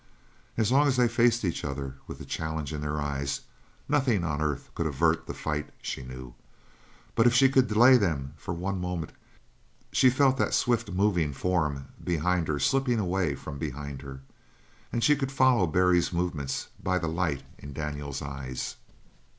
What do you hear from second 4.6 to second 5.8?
could avert the fight,